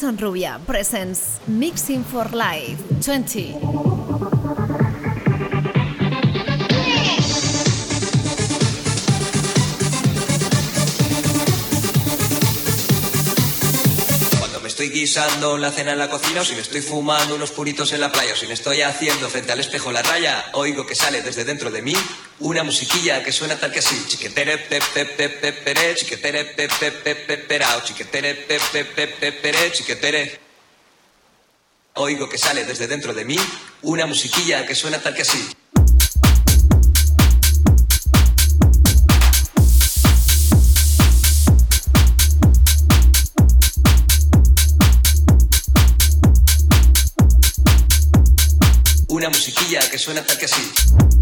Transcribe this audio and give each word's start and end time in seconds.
Reson 0.00 0.16
Rubia 0.16 0.58
presents 0.66 1.40
Mixing 1.46 2.02
for 2.04 2.32
Life 2.32 2.82
20. 3.00 3.58
Cuando 14.38 14.60
me 14.62 14.68
estoy 14.68 14.88
guisando 14.88 15.58
la 15.58 15.70
cena 15.70 15.92
en 15.92 15.98
la 15.98 16.08
cocina 16.08 16.40
o 16.40 16.44
si 16.46 16.54
me 16.54 16.62
estoy 16.62 16.80
fumando 16.80 17.34
unos 17.34 17.50
puritos 17.50 17.92
en 17.92 18.00
la 18.00 18.10
playa 18.10 18.32
o 18.32 18.36
si 18.36 18.46
me 18.46 18.54
estoy 18.54 18.80
haciendo 18.80 19.28
frente 19.28 19.52
al 19.52 19.60
espejo 19.60 19.92
la 19.92 20.00
raya, 20.00 20.46
oigo 20.54 20.86
que 20.86 20.94
sale 20.94 21.20
desde 21.20 21.44
dentro 21.44 21.70
de 21.70 21.82
mí 21.82 21.92
una 22.40 22.62
musiquilla 22.62 23.22
que 23.22 23.32
suena 23.32 23.56
tal 23.56 23.70
que 23.70 23.80
así. 23.80 23.96
Chiquetere 24.06 24.58
pe 24.58 24.80
pe 24.94 25.04
pe 25.04 25.28
pe 25.28 25.52
pere, 25.52 25.94
chiquetere 25.94 26.44
pe 26.44 26.68
pe 26.68 26.90
pe 26.90 27.14
pe 27.14 27.36
perao, 27.38 27.82
chiquetere 27.82 28.46
chiquetere. 29.72 30.40
Oigo 31.94 32.28
que 32.28 32.38
sale 32.38 32.64
desde 32.64 32.86
dentro 32.86 33.12
de 33.12 33.24
mí 33.24 33.36
una 33.82 34.06
musiquilla 34.06 34.64
que 34.66 34.74
suena 34.74 34.98
tal 34.98 35.14
que 35.14 35.22
así. 35.22 35.50
Una 49.08 49.28
musiquilla 49.28 49.80
que 49.90 49.98
suena 49.98 50.24
tal 50.24 50.38
que 50.38 50.46
así. 50.46 51.19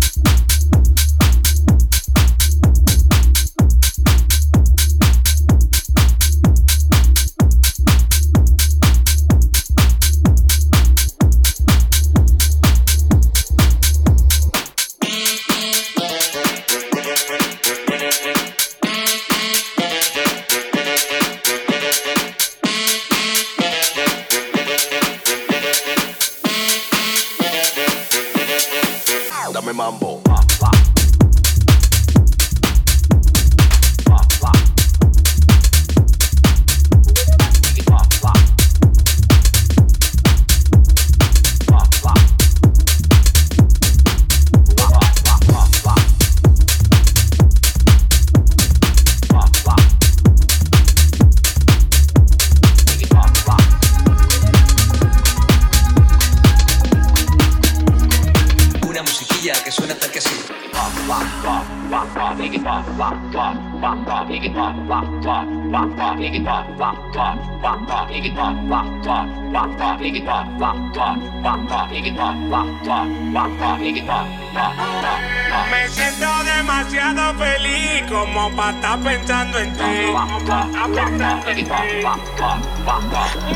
Dame 29.59 29.73
mambo. 29.73 30.28
Me 75.71 75.89
siento 75.89 76.27
demasiado 76.45 77.35
feliz 77.39 78.03
como 78.11 78.51
para 78.55 78.71
estar 78.73 78.99
pensando 79.01 79.59
en 79.59 79.73
ti. 79.73 79.83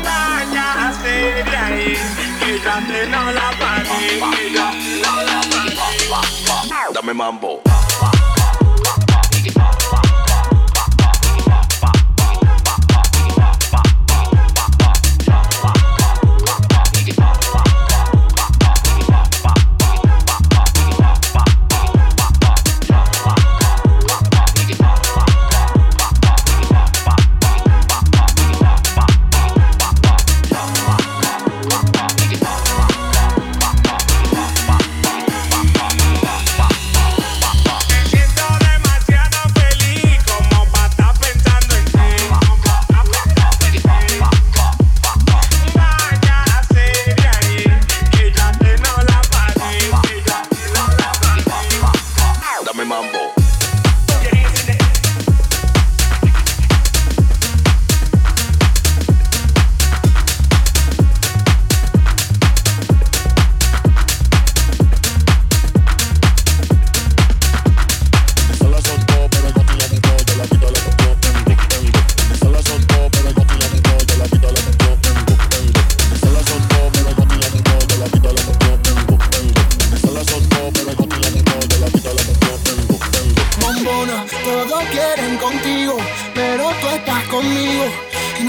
Vaya 0.03 0.87
a 0.87 0.93
ser 0.93 1.45
de 1.45 1.57
ahí, 1.57 1.97
quítate 2.39 3.07
no 3.07 3.31
la 3.31 3.51
parí. 3.59 4.21
Dame 6.93 7.13
mambo. 7.13 7.72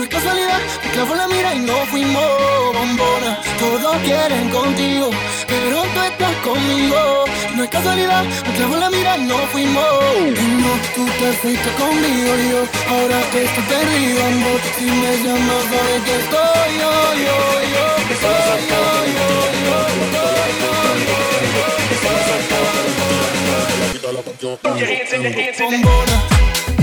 Es 0.04 0.10
casualidad, 0.10 0.60
me 0.84 0.90
clavo 0.90 1.14
la 1.14 1.28
mira 1.28 1.54
y 1.54 1.60
no 1.60 1.76
fuimos. 1.86 2.24
Bombona, 2.74 3.40
todos 3.58 3.96
quieren 4.02 4.50
contigo, 4.50 5.10
pero 5.46 5.82
tú 5.82 6.00
estás 6.00 6.36
conmigo. 6.44 7.24
No 7.56 7.64
es 7.64 7.70
casualidad, 7.70 8.24
me 8.24 8.52
clavo 8.56 8.76
la 8.76 8.90
mira 8.90 9.16
y 9.16 9.22
no 9.22 9.38
fuimos. 9.52 9.84
Y 10.20 10.46
no, 10.62 10.72
tú 10.94 11.04
te 11.06 11.32
fuiste 11.40 11.70
conmigo 11.80 12.30
y 12.36 12.50
yo, 12.50 12.60
ahora 12.90 13.18
que 13.32 13.44
estoy 13.44 13.64
perdido, 13.64 14.24
amor. 14.24 14.60
Si 14.78 14.84
me 14.84 15.12
llamas, 15.24 15.64
sabes 15.70 16.02
que 16.06 16.14
estoy 16.22 16.70
yo, 16.80 16.92
yo, 17.24 17.36
yo. 17.74 17.84
Estoy 18.14 18.28
yo, 18.70 18.82
yo, 19.16 19.26
yo, 19.64 19.74
estoy 19.74 19.80
yo, 19.80 20.64
yo. 24.40 24.64
Bombona. 25.60 26.14
Bombona. 26.14 26.73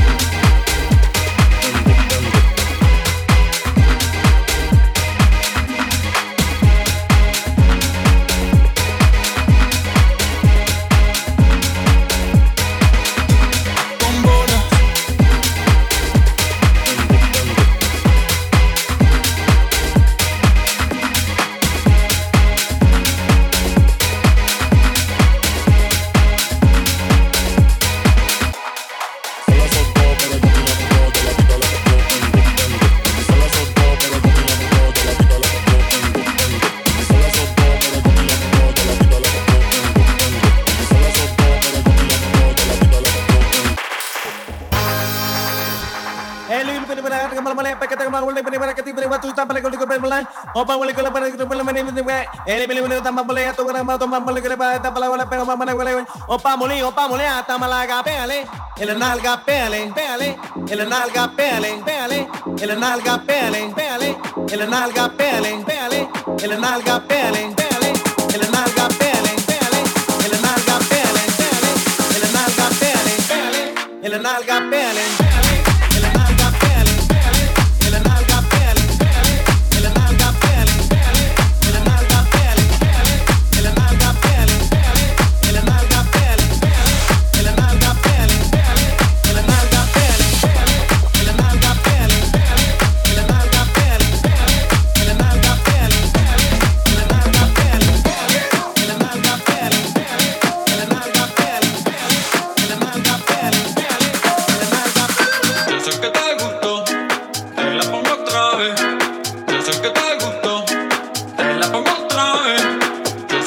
Opa 56.28 56.58
muli, 56.58 56.82
opa 56.84 57.08
muli, 57.08 57.24
hasta 57.26 57.58
Malaga, 57.58 58.04
péale. 58.04 58.48
El 58.78 58.98
nalga, 58.98 59.38
péale, 59.46 59.92
péale. 59.94 60.38
El 60.70 60.90
nalga, 60.90 61.28
péale, 61.36 61.82
péale. 61.86 62.28
El 62.62 62.80
nalga, 62.80 63.18
péale, 63.26 63.74
péale. 63.76 64.18
El 64.52 64.70
nalga, 64.70 65.10
péale, 65.10 65.64
péale. 65.66 66.08
El 66.44 66.60
nalga, 66.60 67.00
péale, 67.08 67.54
péale. 67.56 67.92
El 68.34 68.52
nalga, 68.52 68.90
péale, 68.98 69.32
péale. 69.46 69.84
El 70.26 70.42
nalga, 70.42 70.78
péale, 70.90 71.22
péale. 71.38 71.72
El 72.16 72.32
nalga, 72.34 72.68
péale, 72.80 73.14
péale. 73.28 73.74
El 74.04 74.22
nalga, 74.22 74.70
péale. 74.70 75.11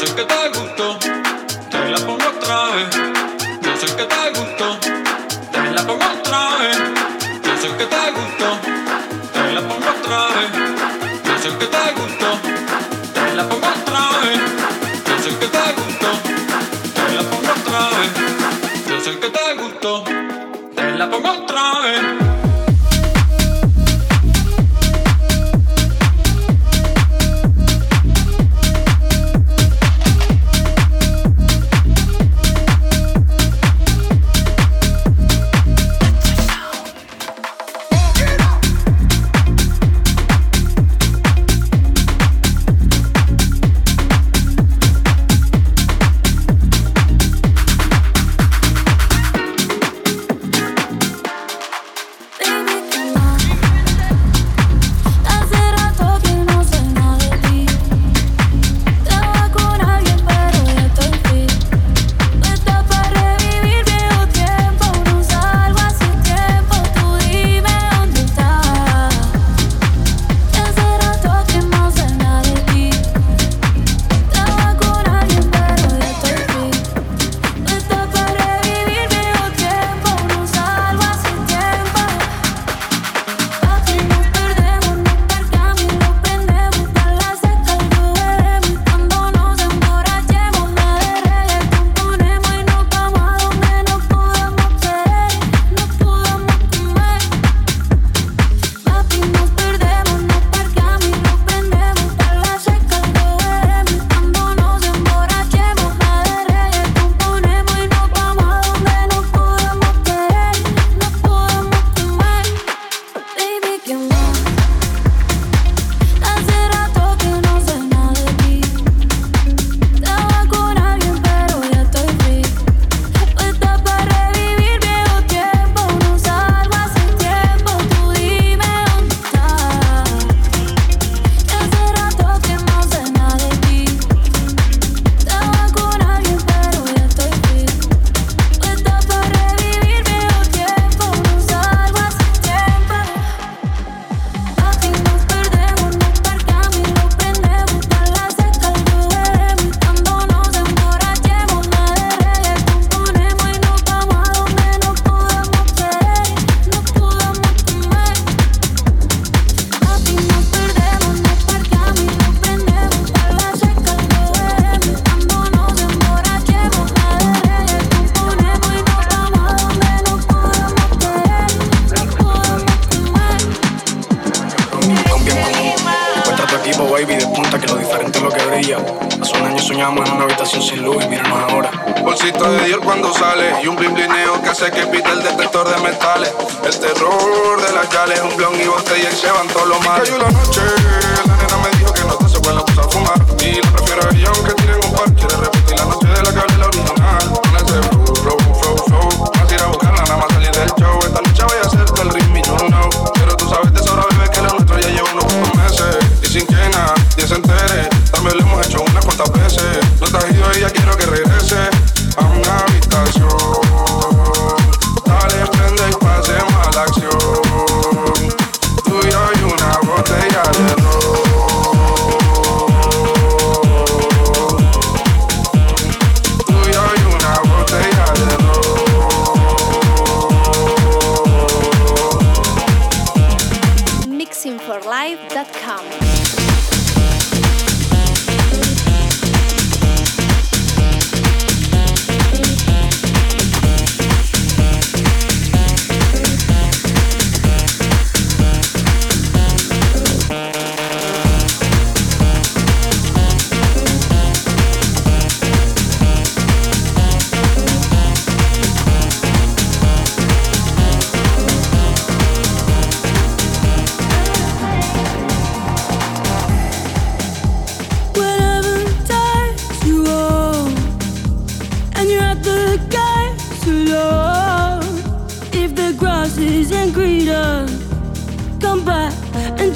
Sunk 0.04 0.18
a 0.18 0.24
dog. 0.26 0.63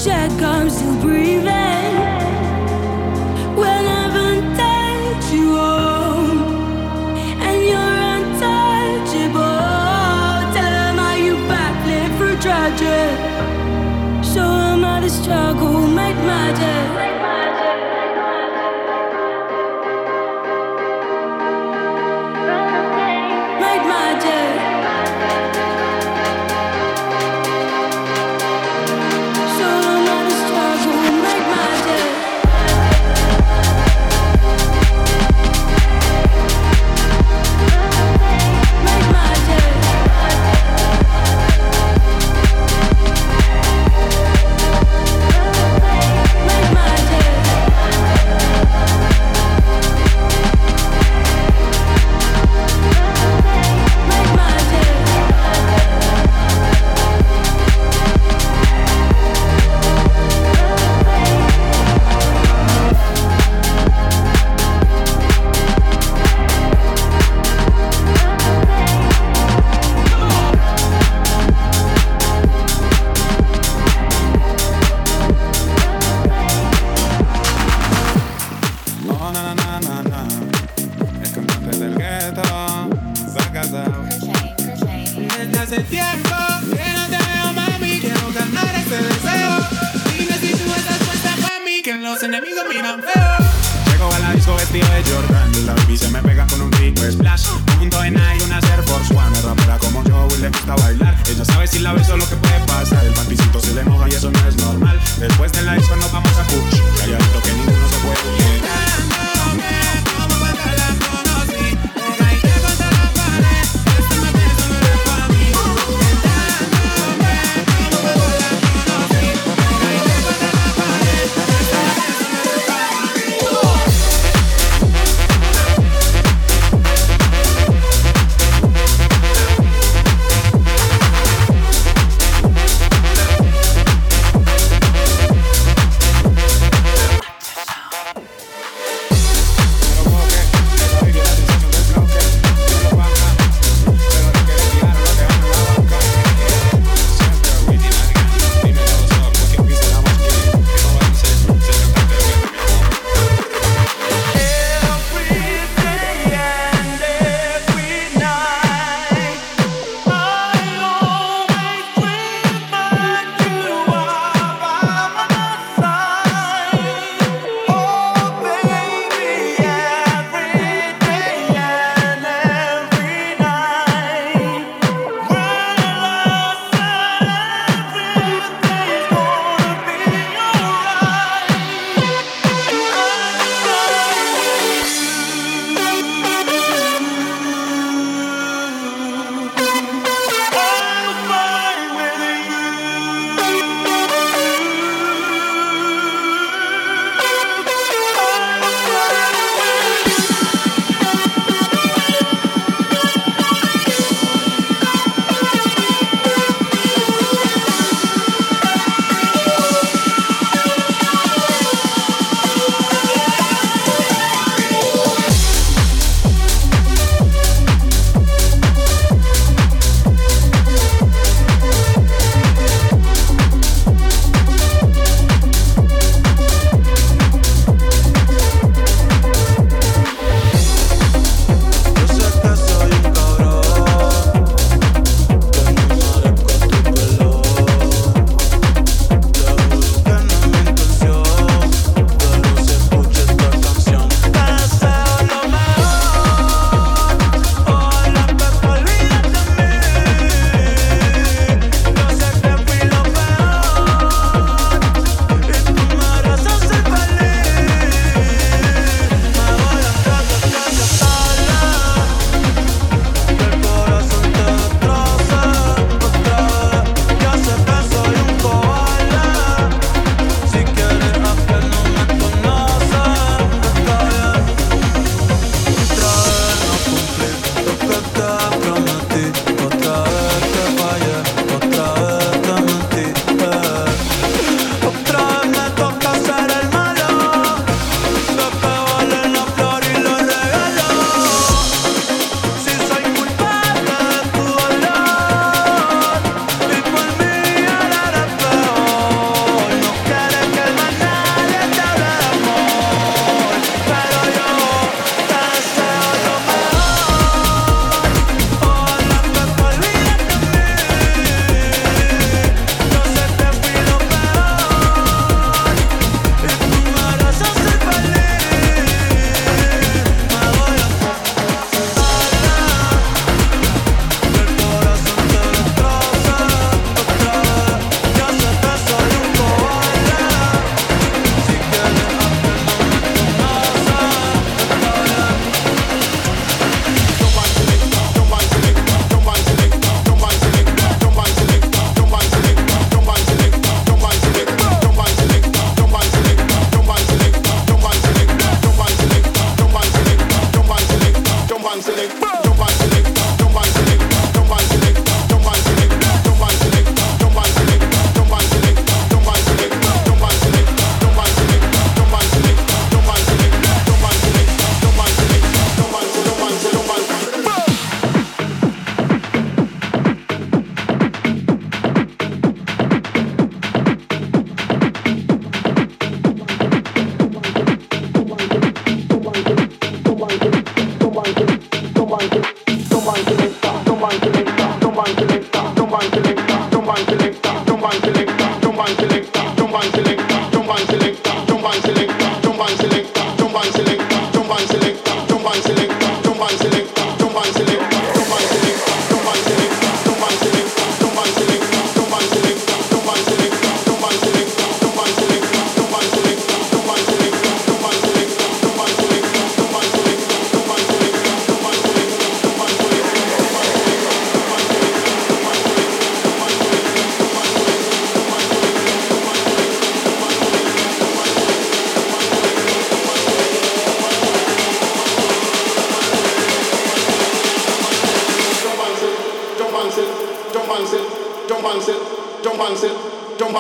That 0.09 0.31
comes 0.41 0.81
to 0.81 1.01
breathing 1.03 1.68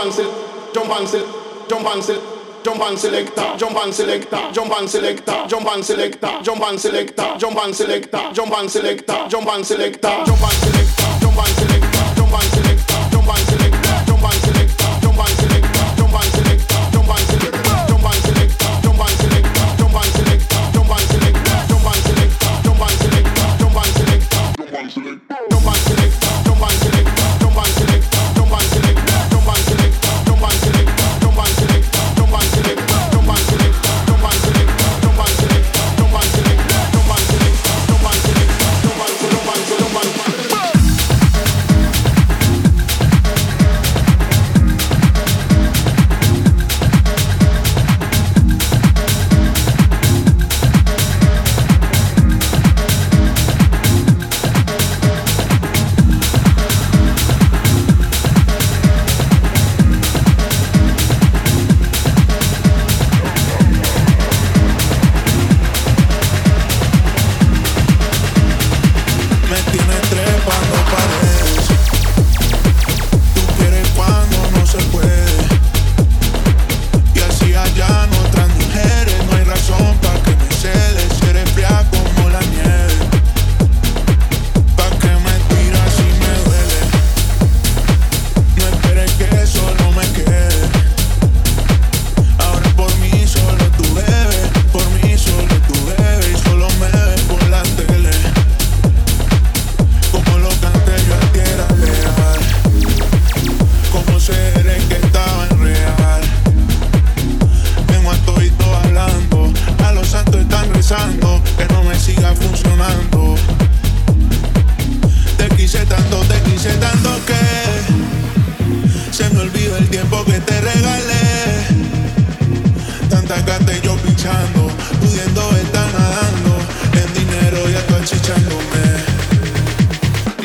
and 0.02 0.12
select, 0.12 0.74
jump 0.74 0.90
and 0.90 1.08
select, 1.08 1.68
jump 1.68 1.87
and 1.87 2.02
select. 2.02 2.38
Jump 2.64 2.82
and 2.82 2.98
select. 2.98 3.37
jump 3.56 3.76
and 3.76 3.94
select. 3.94 4.30
jump 4.52 4.72
and 4.72 4.88
select. 4.90 5.26
jump 5.48 5.66
and 5.66 5.84
select. 5.84 6.20
jump 6.42 6.61
and 6.61 6.80
select. 6.80 7.16
jump 7.38 7.56
and 7.56 7.74
select. 7.74 8.12
jump 8.34 8.52
and 8.52 8.70
select. 8.70 9.06
jump 9.30 9.46
and 9.46 9.64
select. 9.64 10.02
jump 10.02 10.42
and 10.42 10.52
select. 10.52 10.88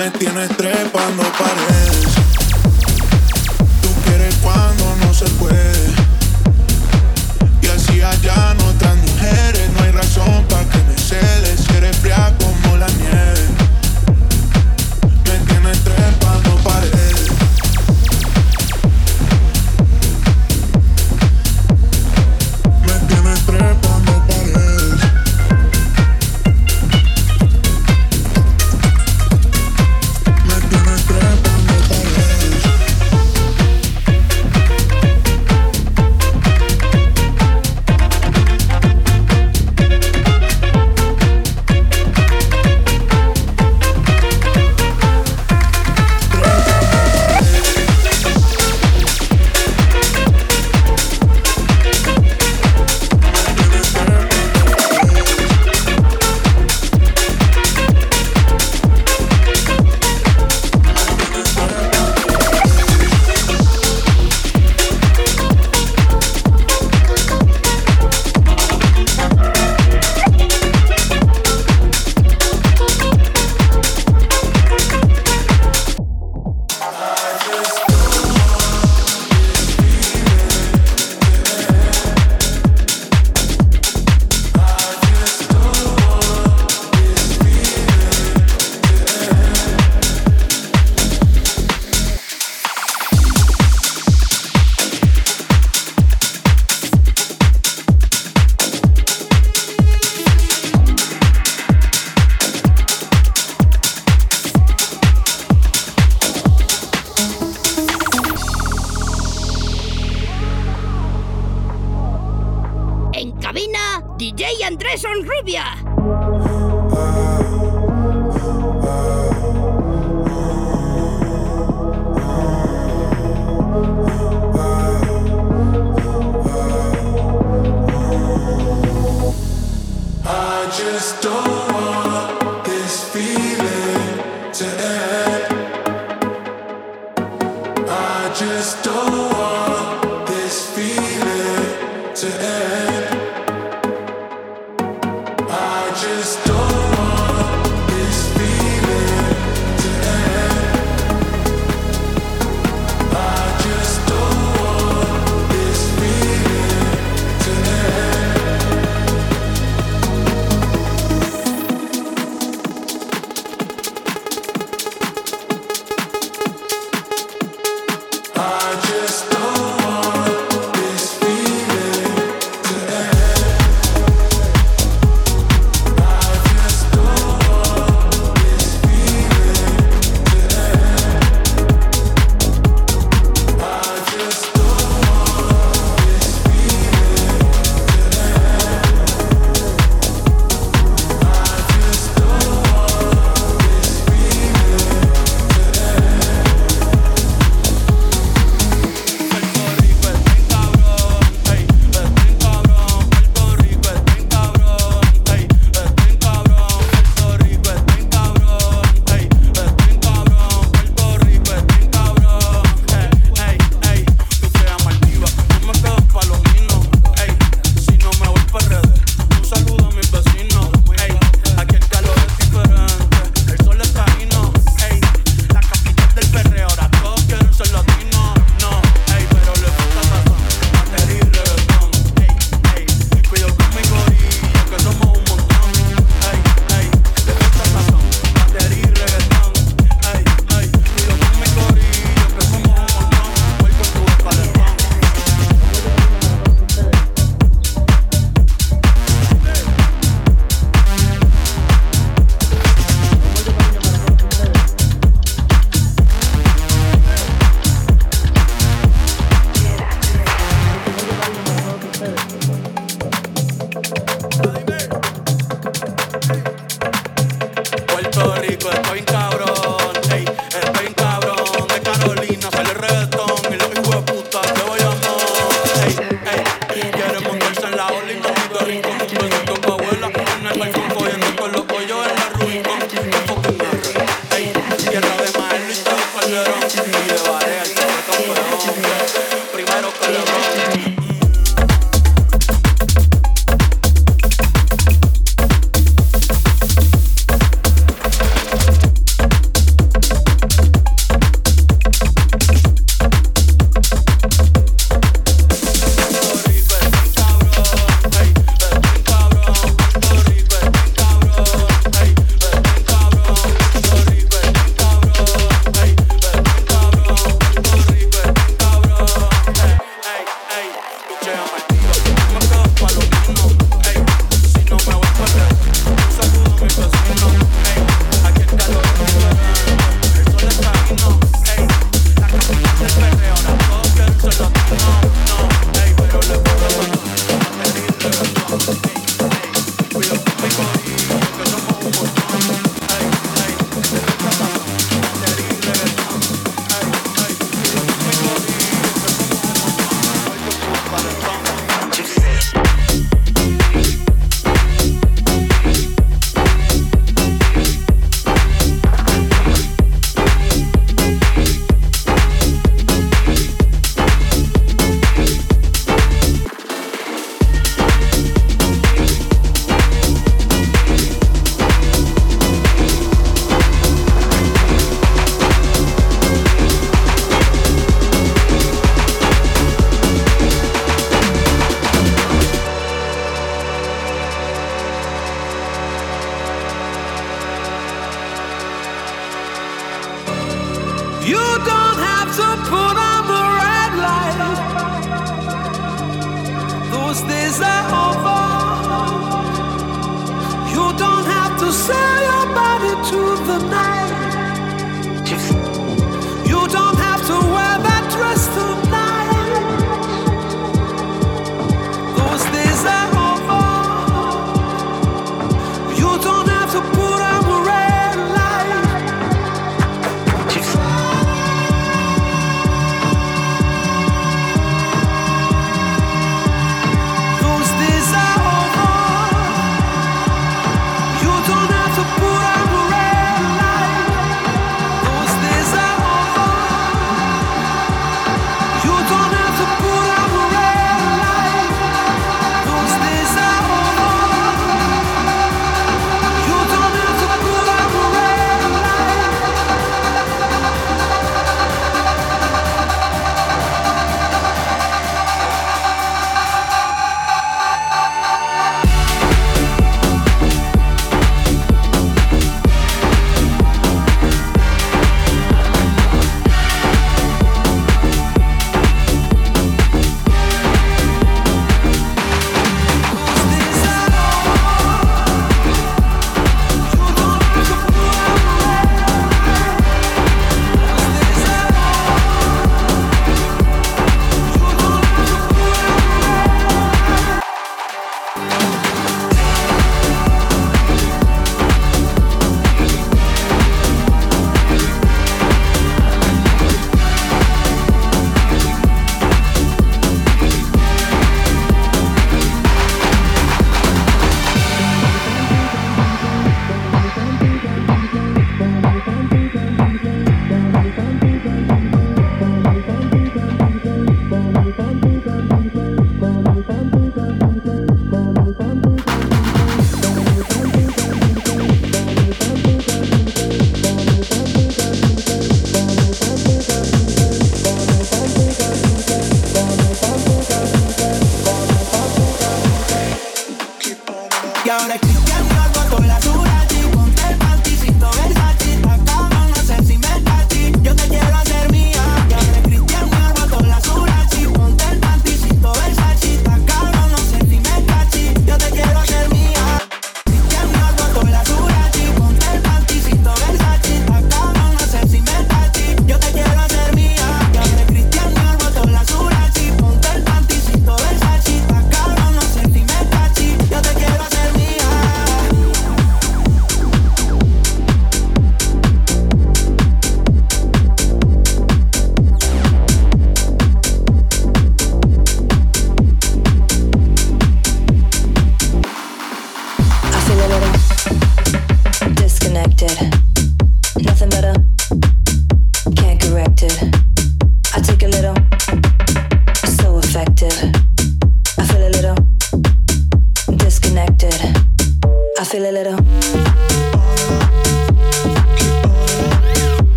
me 0.00 0.10
tienes 0.12 0.48
trepando 0.56 1.22
paredes. 1.38 2.29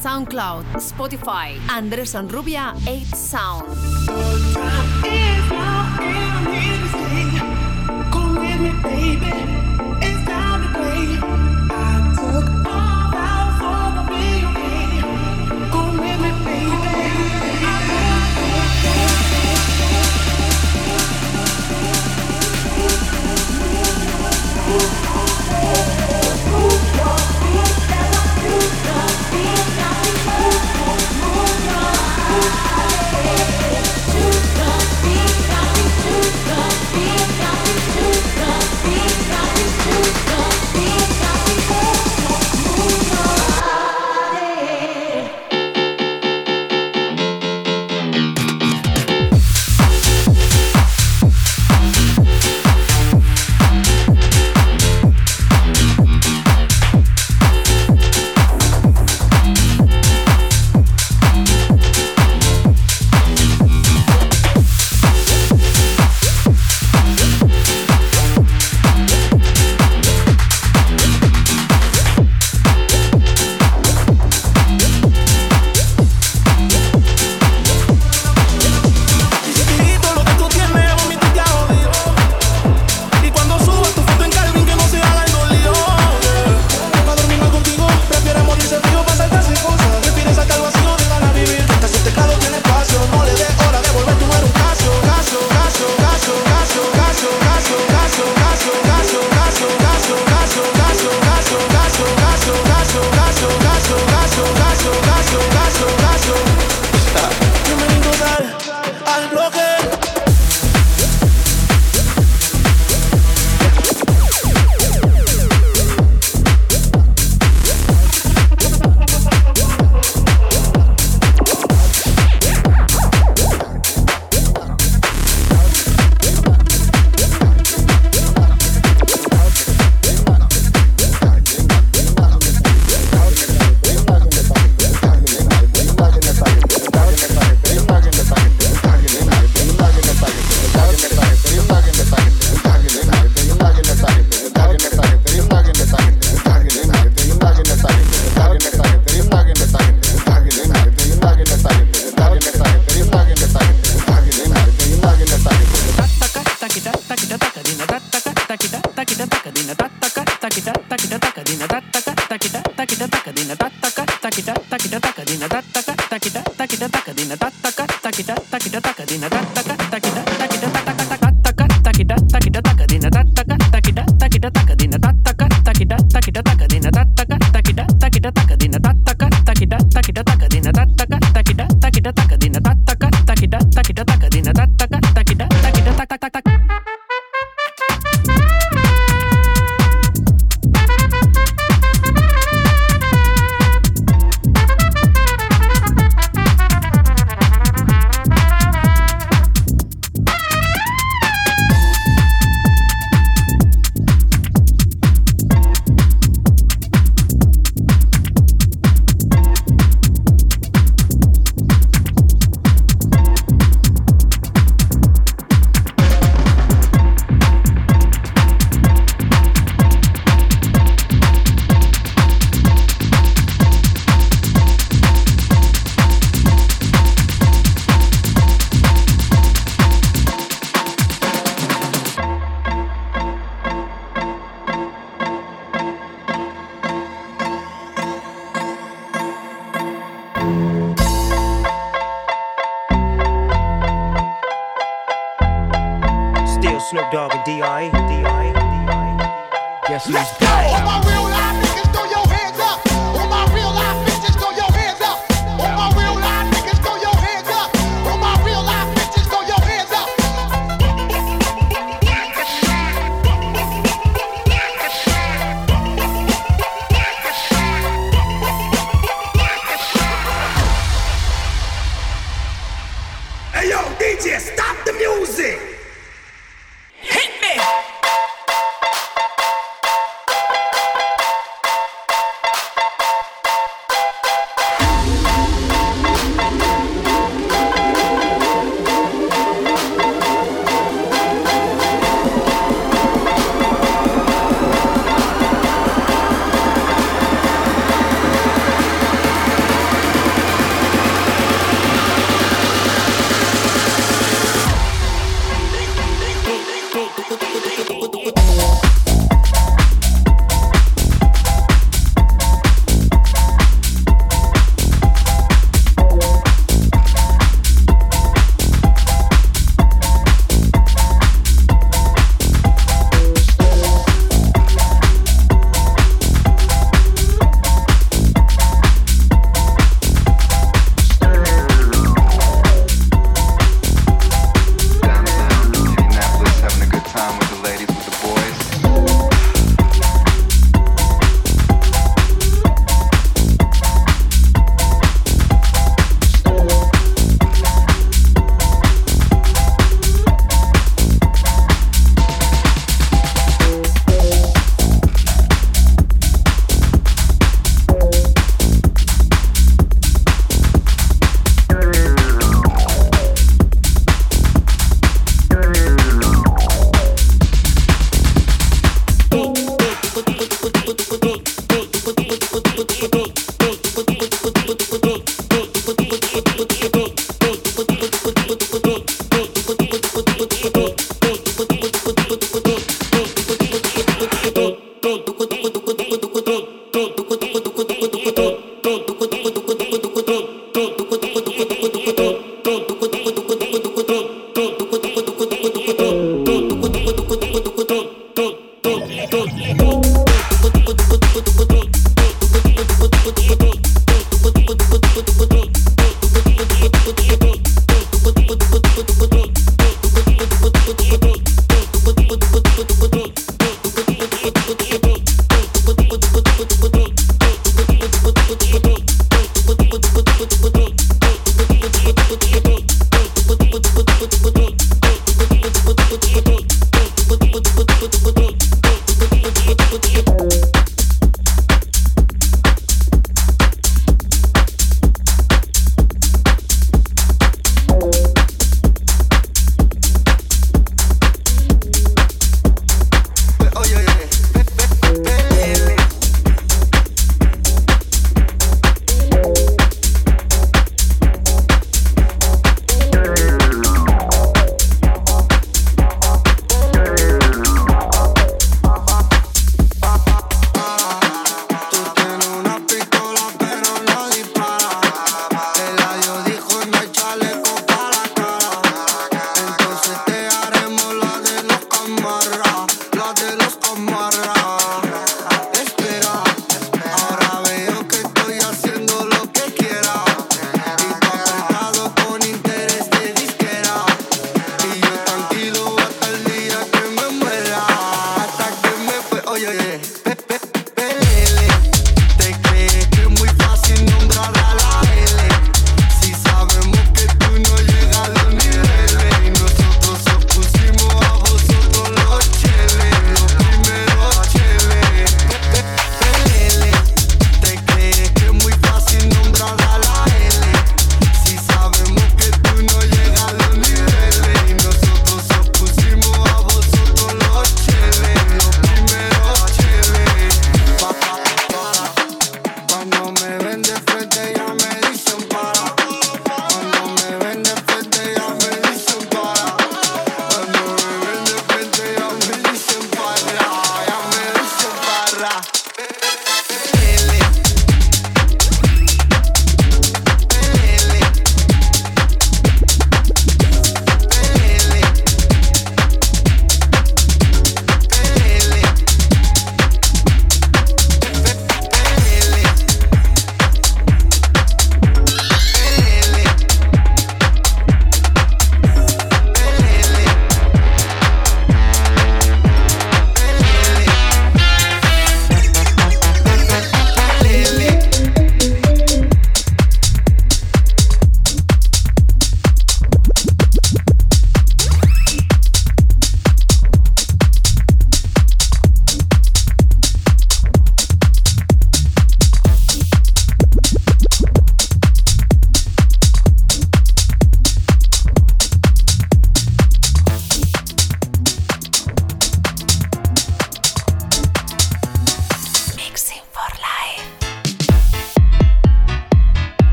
SoundCloud, 0.00 0.64
Spotify, 0.76 1.58
Andrés 1.68 2.14
Rubia 2.30 2.72
8 2.86 3.16
Sound. 3.16 3.67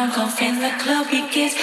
drunk 0.00 0.18
off 0.18 0.40
in 0.40 0.58
the 0.60 0.70
club, 0.82 1.06
he 1.08 1.28
gets 1.28 1.54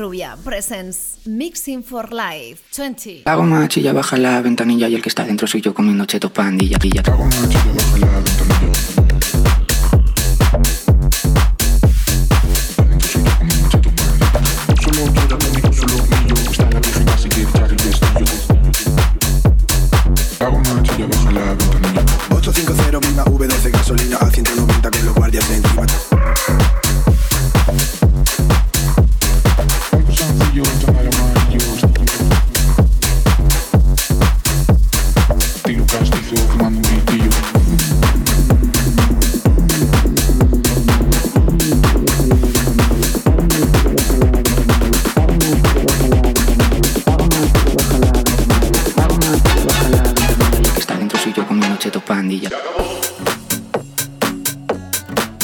Rubia 0.00 0.34
presents 0.42 1.18
Mixing 1.26 1.82
for 1.84 2.10
Life 2.10 2.62
20. 2.74 3.24
Hago 3.26 3.42
machilla, 3.42 3.92
baja 3.92 4.16
la 4.16 4.40
ventanilla 4.40 4.88
y 4.88 4.94
el 4.94 5.02
que 5.02 5.10
está 5.10 5.24
dentro 5.24 5.46
soy 5.46 5.60
yo 5.60 5.74
comiendo 5.74 6.06
cheto 6.06 6.32
pandilla, 6.32 6.78
pilla. 6.78 7.02
Hago 7.04 7.26
machilla, 7.26 7.74
baja 7.76 7.98
la 7.98 8.09
Se 52.30 52.46
acabó. 52.46 53.00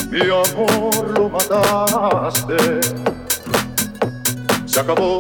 Mi 0.08 0.20
amor 0.20 1.18
lo 1.18 1.28
mataste. 1.28 2.80
Se 4.66 4.78
acabó. 4.80 5.18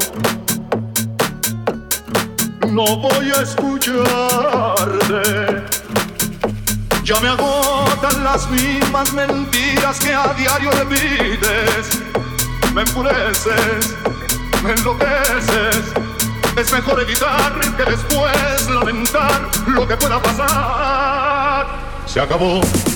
No 2.68 2.84
voy 2.98 3.32
a 3.32 3.42
escucharte. 3.42 4.04
Ya 7.02 7.18
me 7.20 7.28
agotan 7.30 8.22
las 8.22 8.48
mismas 8.48 9.12
mentiras 9.12 9.98
que 9.98 10.14
a 10.14 10.32
diario 10.34 10.70
repites. 10.70 12.00
Me 12.74 12.82
enfureces, 12.82 13.96
me 14.62 14.70
enloqueces. 14.70 15.92
Es 16.56 16.72
mejor 16.72 17.00
evitar 17.00 17.58
que 17.76 17.90
después 17.90 18.70
lamentar 18.70 19.50
lo 19.66 19.86
que 19.88 19.96
pueda 19.96 20.22
pasar 20.22 21.35
se 22.16 22.22
acabó. 22.22 22.95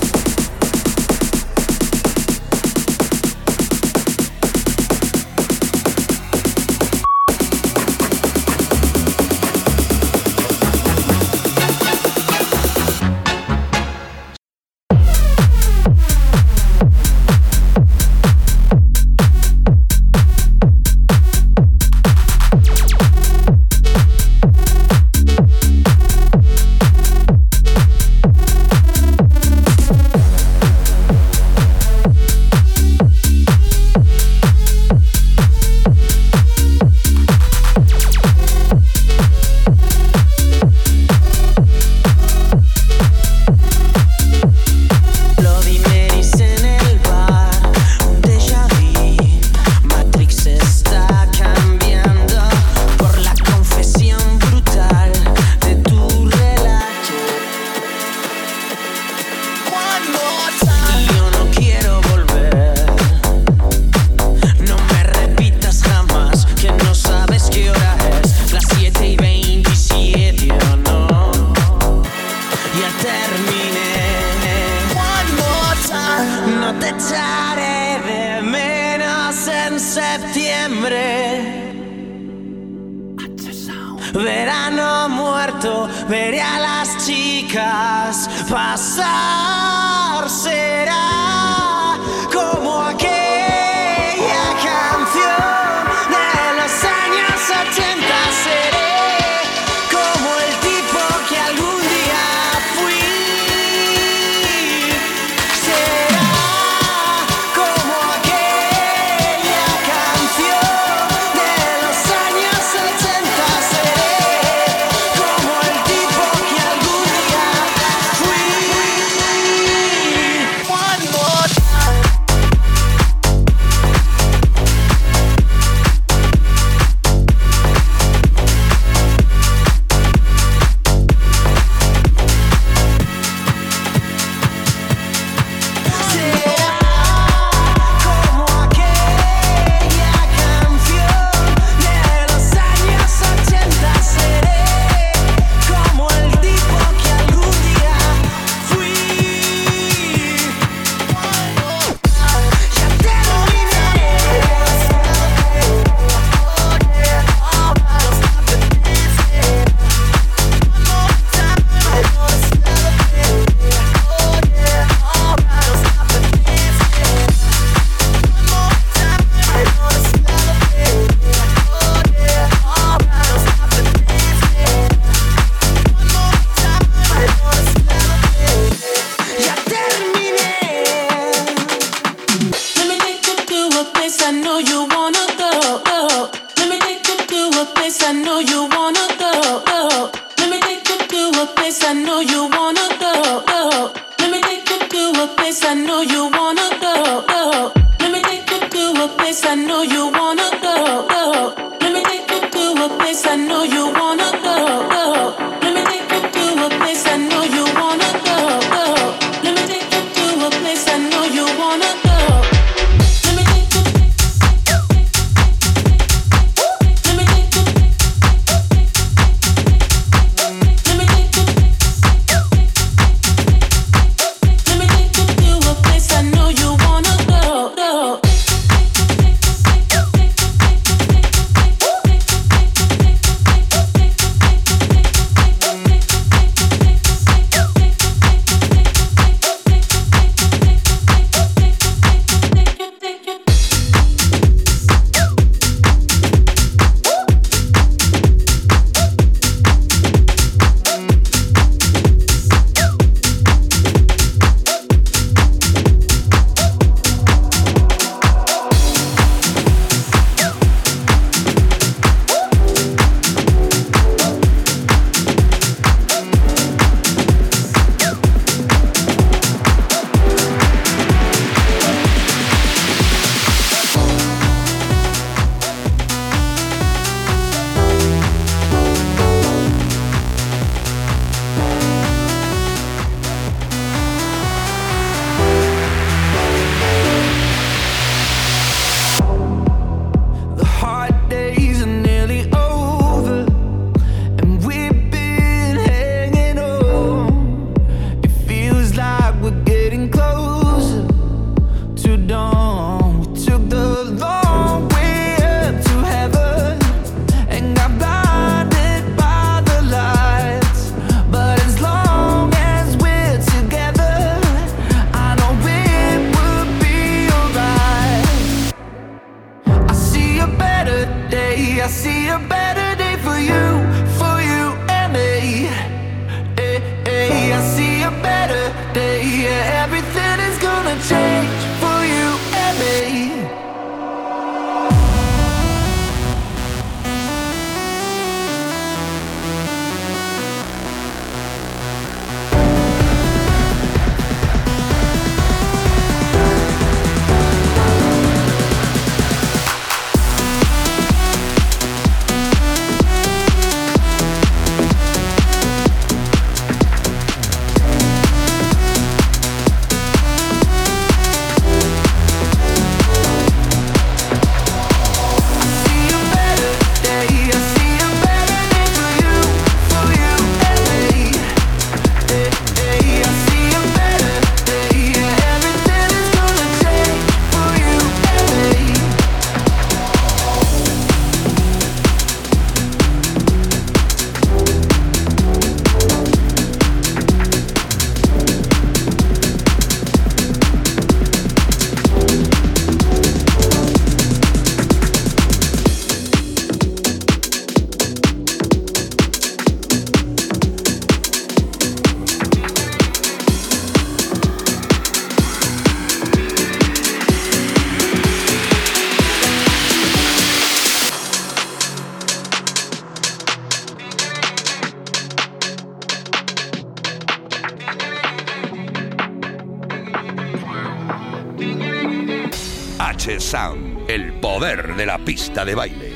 de 425.48 425.74
baile. 425.74 426.12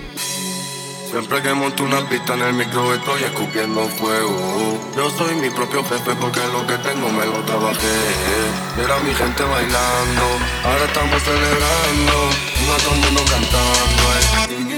Siempre 1.11 1.41
que 1.43 1.55
monto 1.55 1.83
una 1.83 2.07
pista 2.09 2.35
en 2.35 2.43
el 2.43 2.53
micro 2.53 2.93
estoy 2.95 3.25
escupiendo 3.25 3.89
fuego. 3.89 4.79
Yo 4.95 5.11
soy 5.11 5.35
mi 5.37 5.49
propio 5.49 5.83
jefe 5.83 6.15
porque 6.21 6.41
lo 6.53 6.67
que 6.67 6.77
tengo 6.79 7.09
me 7.09 7.25
lo 7.25 7.43
trabajé. 7.45 7.97
Era 8.79 8.99
mi 8.99 9.15
gente 9.15 9.43
bailando, 9.43 10.23
ahora 10.63 10.85
estamos 10.85 11.23
celebrando, 11.23 12.31
no 12.67 12.77
todo 12.85 13.23
el 13.23 13.31
cantando. 13.31 14.71
Eh. 14.71 14.74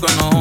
gonna 0.00 0.35